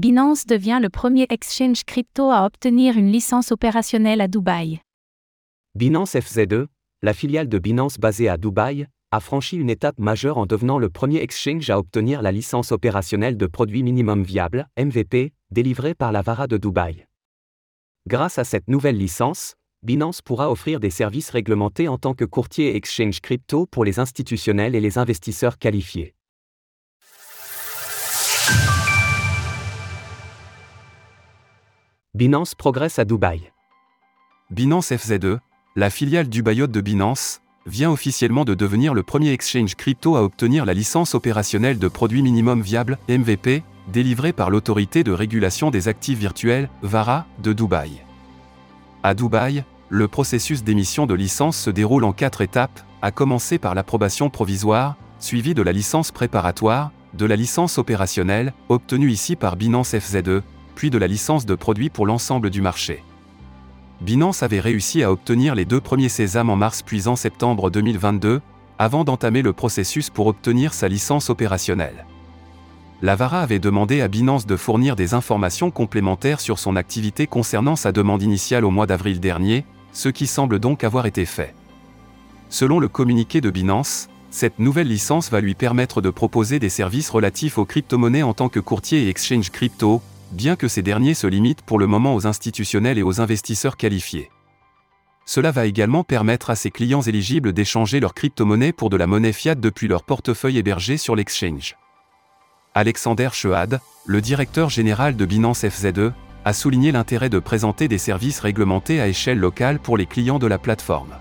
Binance 0.00 0.46
devient 0.46 0.78
le 0.80 0.88
premier 0.88 1.26
exchange 1.28 1.84
crypto 1.84 2.30
à 2.30 2.46
obtenir 2.46 2.96
une 2.96 3.12
licence 3.12 3.52
opérationnelle 3.52 4.22
à 4.22 4.28
Dubaï. 4.28 4.80
Binance 5.74 6.14
FZ2, 6.14 6.68
la 7.02 7.12
filiale 7.12 7.50
de 7.50 7.58
Binance 7.58 7.98
basée 7.98 8.26
à 8.26 8.38
Dubaï, 8.38 8.86
a 9.10 9.20
franchi 9.20 9.58
une 9.58 9.68
étape 9.68 9.98
majeure 9.98 10.38
en 10.38 10.46
devenant 10.46 10.78
le 10.78 10.88
premier 10.88 11.18
exchange 11.18 11.68
à 11.68 11.78
obtenir 11.78 12.22
la 12.22 12.32
licence 12.32 12.72
opérationnelle 12.72 13.36
de 13.36 13.46
produits 13.46 13.82
minimum 13.82 14.22
viable, 14.22 14.70
MVP, 14.78 15.34
délivrée 15.50 15.94
par 15.94 16.12
la 16.12 16.22
VARA 16.22 16.46
de 16.46 16.56
Dubaï. 16.56 17.06
Grâce 18.08 18.38
à 18.38 18.44
cette 18.44 18.68
nouvelle 18.68 18.96
licence, 18.96 19.52
Binance 19.82 20.22
pourra 20.22 20.50
offrir 20.50 20.80
des 20.80 20.88
services 20.88 21.28
réglementés 21.28 21.88
en 21.88 21.98
tant 21.98 22.14
que 22.14 22.24
courtier 22.24 22.74
exchange 22.74 23.20
crypto 23.20 23.66
pour 23.66 23.84
les 23.84 23.98
institutionnels 23.98 24.74
et 24.74 24.80
les 24.80 24.96
investisseurs 24.96 25.58
qualifiés. 25.58 26.14
Binance 32.20 32.54
progresse 32.54 32.98
à 32.98 33.06
Dubaï. 33.06 33.50
Binance 34.50 34.90
FZ2, 34.90 35.38
la 35.74 35.88
filiale 35.88 36.28
du 36.28 36.40
Dubaïote 36.40 36.70
de 36.70 36.82
Binance, 36.82 37.40
vient 37.64 37.90
officiellement 37.90 38.44
de 38.44 38.52
devenir 38.52 38.92
le 38.92 39.02
premier 39.02 39.30
exchange 39.30 39.74
crypto 39.74 40.16
à 40.16 40.22
obtenir 40.22 40.66
la 40.66 40.74
licence 40.74 41.14
opérationnelle 41.14 41.78
de 41.78 41.88
produits 41.88 42.20
minimum 42.20 42.60
viable, 42.60 42.98
MVP, 43.08 43.62
délivrée 43.90 44.34
par 44.34 44.50
l'autorité 44.50 45.02
de 45.02 45.12
régulation 45.12 45.70
des 45.70 45.88
actifs 45.88 46.18
virtuels, 46.18 46.68
VARA, 46.82 47.24
de 47.42 47.54
Dubaï. 47.54 48.02
À 49.02 49.14
Dubaï, 49.14 49.64
le 49.88 50.06
processus 50.06 50.62
d'émission 50.62 51.06
de 51.06 51.14
licence 51.14 51.56
se 51.56 51.70
déroule 51.70 52.04
en 52.04 52.12
quatre 52.12 52.42
étapes, 52.42 52.80
à 53.00 53.12
commencer 53.12 53.56
par 53.56 53.74
l'approbation 53.74 54.28
provisoire, 54.28 54.96
suivie 55.20 55.54
de 55.54 55.62
la 55.62 55.72
licence 55.72 56.12
préparatoire, 56.12 56.92
de 57.14 57.24
la 57.24 57.36
licence 57.36 57.78
opérationnelle, 57.78 58.52
obtenue 58.68 59.10
ici 59.10 59.36
par 59.36 59.56
Binance 59.56 59.94
FZ2, 59.94 60.42
de 60.88 60.96
la 60.96 61.06
licence 61.06 61.44
de 61.44 61.54
produit 61.54 61.90
pour 61.90 62.06
l'ensemble 62.06 62.48
du 62.48 62.62
marché. 62.62 63.02
Binance 64.00 64.42
avait 64.42 64.60
réussi 64.60 65.02
à 65.02 65.12
obtenir 65.12 65.54
les 65.54 65.66
deux 65.66 65.80
premiers 65.80 66.08
sésames 66.08 66.48
en 66.48 66.56
mars 66.56 66.80
puis 66.80 67.06
en 67.06 67.16
septembre 67.16 67.68
2022, 67.68 68.40
avant 68.78 69.04
d'entamer 69.04 69.42
le 69.42 69.52
processus 69.52 70.08
pour 70.08 70.26
obtenir 70.26 70.72
sa 70.72 70.88
licence 70.88 71.28
opérationnelle. 71.28 72.06
Lavara 73.02 73.42
avait 73.42 73.58
demandé 73.58 74.00
à 74.00 74.08
Binance 74.08 74.46
de 74.46 74.56
fournir 74.56 74.96
des 74.96 75.12
informations 75.12 75.70
complémentaires 75.70 76.40
sur 76.40 76.58
son 76.58 76.76
activité 76.76 77.26
concernant 77.26 77.76
sa 77.76 77.92
demande 77.92 78.22
initiale 78.22 78.64
au 78.64 78.70
mois 78.70 78.86
d'avril 78.86 79.20
dernier, 79.20 79.66
ce 79.92 80.08
qui 80.08 80.26
semble 80.26 80.58
donc 80.58 80.84
avoir 80.84 81.04
été 81.04 81.26
fait. 81.26 81.54
Selon 82.48 82.78
le 82.78 82.88
communiqué 82.88 83.40
de 83.40 83.50
Binance, 83.50 84.08
cette 84.30 84.58
nouvelle 84.58 84.88
licence 84.88 85.30
va 85.30 85.40
lui 85.40 85.54
permettre 85.54 86.00
de 86.00 86.10
proposer 86.10 86.58
des 86.58 86.68
services 86.68 87.10
relatifs 87.10 87.58
aux 87.58 87.64
crypto-monnaies 87.64 88.22
en 88.22 88.32
tant 88.32 88.48
que 88.48 88.60
courtier 88.60 89.04
et 89.04 89.08
exchange 89.08 89.50
crypto, 89.50 90.02
bien 90.32 90.56
que 90.56 90.68
ces 90.68 90.82
derniers 90.82 91.14
se 91.14 91.26
limitent 91.26 91.62
pour 91.62 91.78
le 91.78 91.86
moment 91.86 92.14
aux 92.14 92.26
institutionnels 92.26 92.98
et 92.98 93.02
aux 93.02 93.20
investisseurs 93.20 93.76
qualifiés. 93.76 94.30
Cela 95.26 95.50
va 95.50 95.66
également 95.66 96.02
permettre 96.02 96.50
à 96.50 96.56
ses 96.56 96.70
clients 96.70 97.02
éligibles 97.02 97.52
d'échanger 97.52 98.00
leurs 98.00 98.14
crypto-monnaies 98.14 98.72
pour 98.72 98.90
de 98.90 98.96
la 98.96 99.06
monnaie 99.06 99.32
fiat 99.32 99.54
depuis 99.54 99.86
leur 99.86 100.02
portefeuille 100.02 100.58
hébergé 100.58 100.96
sur 100.96 101.14
l'exchange. 101.14 101.76
Alexander 102.74 103.28
Chehad, 103.32 103.80
le 104.06 104.20
directeur 104.20 104.70
général 104.70 105.16
de 105.16 105.24
Binance 105.24 105.64
FZ2, 105.64 106.12
a 106.44 106.52
souligné 106.52 106.90
l'intérêt 106.90 107.28
de 107.28 107.38
présenter 107.38 107.86
des 107.88 107.98
services 107.98 108.40
réglementés 108.40 109.00
à 109.00 109.08
échelle 109.08 109.38
locale 109.38 109.78
pour 109.78 109.96
les 109.96 110.06
clients 110.06 110.38
de 110.38 110.46
la 110.46 110.58
plateforme. 110.58 111.14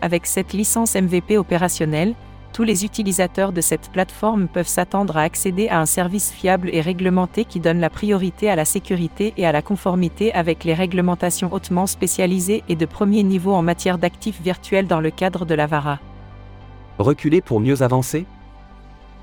Avec 0.00 0.26
cette 0.26 0.52
licence 0.52 0.94
MVP 0.94 1.38
opérationnelle, 1.38 2.14
tous 2.52 2.64
les 2.64 2.84
utilisateurs 2.84 3.52
de 3.52 3.60
cette 3.60 3.90
plateforme 3.90 4.46
peuvent 4.46 4.68
s'attendre 4.68 5.16
à 5.16 5.22
accéder 5.22 5.68
à 5.68 5.80
un 5.80 5.86
service 5.86 6.30
fiable 6.30 6.68
et 6.72 6.80
réglementé 6.80 7.44
qui 7.44 7.60
donne 7.60 7.80
la 7.80 7.90
priorité 7.90 8.50
à 8.50 8.56
la 8.56 8.64
sécurité 8.64 9.32
et 9.36 9.46
à 9.46 9.52
la 9.52 9.62
conformité 9.62 10.32
avec 10.34 10.64
les 10.64 10.74
réglementations 10.74 11.52
hautement 11.52 11.86
spécialisées 11.86 12.62
et 12.68 12.76
de 12.76 12.86
premier 12.86 13.22
niveau 13.22 13.52
en 13.52 13.62
matière 13.62 13.98
d'actifs 13.98 14.40
virtuels 14.42 14.86
dans 14.86 15.00
le 15.00 15.10
cadre 15.10 15.46
de 15.46 15.54
la 15.54 15.66
VARA. 15.66 15.98
Reculer 16.98 17.40
pour 17.40 17.60
mieux 17.60 17.82
avancer? 17.82 18.26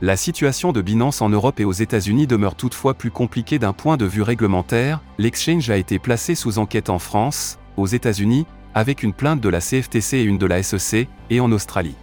La 0.01 0.15
situation 0.15 0.71
de 0.71 0.81
Binance 0.81 1.21
en 1.21 1.29
Europe 1.29 1.59
et 1.59 1.65
aux 1.65 1.73
États-Unis 1.73 2.25
demeure 2.25 2.55
toutefois 2.55 2.93
plus 2.93 3.11
compliquée 3.11 3.59
d'un 3.59 3.73
point 3.73 3.97
de 3.97 4.05
vue 4.05 4.21
réglementaire. 4.21 5.01
L'exchange 5.17 5.69
a 5.69 5.77
été 5.77 5.99
placé 5.99 6.35
sous 6.35 6.57
enquête 6.57 6.89
en 6.89 6.99
France, 6.99 7.59
aux 7.75 7.85
États-Unis, 7.87 8.45
avec 8.73 9.03
une 9.03 9.13
plainte 9.13 9.41
de 9.41 9.49
la 9.49 9.59
CFTC 9.59 10.17
et 10.17 10.23
une 10.23 10.37
de 10.37 10.45
la 10.45 10.63
SEC, 10.63 11.09
et 11.29 11.41
en 11.41 11.51
Australie. 11.51 11.95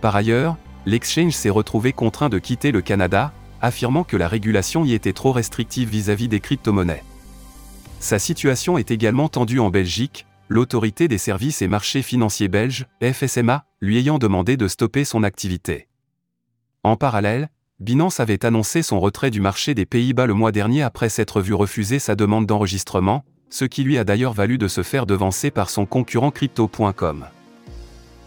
Par 0.00 0.14
ailleurs, 0.16 0.56
l'exchange 0.84 1.32
s'est 1.32 1.50
retrouvé 1.50 1.92
contraint 1.92 2.28
de 2.28 2.38
quitter 2.38 2.72
le 2.72 2.82
Canada, 2.82 3.32
affirmant 3.60 4.04
que 4.04 4.16
la 4.16 4.28
régulation 4.28 4.84
y 4.84 4.92
était 4.92 5.12
trop 5.12 5.32
restrictive 5.32 5.88
vis-à-vis 5.88 6.28
des 6.28 6.40
crypto-monnaies. 6.40 7.02
Sa 8.00 8.18
situation 8.18 8.78
est 8.78 8.90
également 8.90 9.28
tendue 9.28 9.58
en 9.58 9.70
Belgique, 9.70 10.26
l'autorité 10.48 11.08
des 11.08 11.18
services 11.18 11.62
et 11.62 11.68
marchés 11.68 12.02
financiers 12.02 12.48
belges, 12.48 12.86
FSMA, 13.02 13.64
lui 13.80 13.98
ayant 13.98 14.18
demandé 14.18 14.56
de 14.56 14.68
stopper 14.68 15.04
son 15.04 15.22
activité. 15.22 15.88
En 16.84 16.96
parallèle, 16.96 17.48
Binance 17.80 18.20
avait 18.20 18.46
annoncé 18.46 18.82
son 18.82 19.00
retrait 19.00 19.30
du 19.30 19.40
marché 19.40 19.74
des 19.74 19.86
Pays-Bas 19.86 20.26
le 20.26 20.34
mois 20.34 20.52
dernier 20.52 20.82
après 20.82 21.08
s'être 21.08 21.40
vu 21.40 21.52
refuser 21.52 21.98
sa 21.98 22.14
demande 22.14 22.46
d'enregistrement, 22.46 23.24
ce 23.50 23.64
qui 23.64 23.82
lui 23.82 23.98
a 23.98 24.04
d'ailleurs 24.04 24.32
valu 24.32 24.56
de 24.56 24.68
se 24.68 24.82
faire 24.82 25.06
devancer 25.06 25.50
par 25.50 25.68
son 25.68 25.84
concurrent 25.84 26.30
crypto.com. 26.30 27.26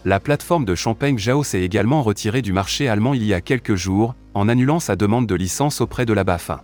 La 0.06 0.18
plateforme 0.18 0.64
de 0.64 0.74
Champagne 0.74 1.18
Jao 1.18 1.44
s'est 1.44 1.60
également 1.60 2.02
retirée 2.02 2.40
du 2.40 2.54
marché 2.54 2.88
allemand 2.88 3.12
il 3.12 3.22
y 3.22 3.34
a 3.34 3.42
quelques 3.42 3.74
jours, 3.74 4.14
en 4.32 4.48
annulant 4.48 4.80
sa 4.80 4.96
demande 4.96 5.26
de 5.26 5.34
licence 5.34 5.82
auprès 5.82 6.06
de 6.06 6.14
la 6.14 6.24
BaFin. 6.24 6.62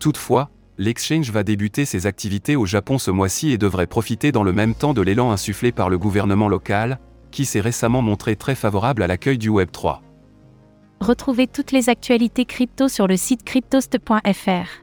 Toutefois, 0.00 0.50
l'exchange 0.76 1.30
va 1.30 1.44
débuter 1.44 1.84
ses 1.84 2.06
activités 2.06 2.56
au 2.56 2.66
Japon 2.66 2.98
ce 2.98 3.12
mois-ci 3.12 3.52
et 3.52 3.58
devrait 3.58 3.86
profiter 3.86 4.32
dans 4.32 4.42
le 4.42 4.52
même 4.52 4.74
temps 4.74 4.92
de 4.92 5.02
l'élan 5.02 5.30
insufflé 5.30 5.70
par 5.70 5.88
le 5.88 5.98
gouvernement 5.98 6.48
local, 6.48 6.98
qui 7.30 7.44
s'est 7.44 7.60
récemment 7.60 8.02
montré 8.02 8.34
très 8.34 8.56
favorable 8.56 9.04
à 9.04 9.06
l'accueil 9.06 9.38
du 9.38 9.48
Web3. 9.48 10.00
Retrouvez 11.00 11.46
toutes 11.46 11.70
les 11.70 11.88
actualités 11.88 12.44
crypto 12.44 12.88
sur 12.88 13.06
le 13.06 13.16
site 13.16 13.44
cryptost.fr. 13.44 14.82